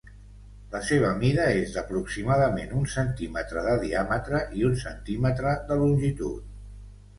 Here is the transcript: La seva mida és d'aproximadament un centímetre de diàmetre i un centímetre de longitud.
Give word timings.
La 0.75 0.79
seva 0.85 1.11
mida 1.19 1.45
és 1.57 1.75
d'aproximadament 1.75 2.73
un 2.81 2.89
centímetre 2.95 3.67
de 3.69 3.77
diàmetre 3.85 4.43
i 4.63 4.67
un 4.73 4.83
centímetre 4.87 5.55
de 5.71 5.81
longitud. 5.85 6.53